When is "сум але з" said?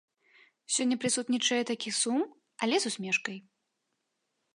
1.97-2.93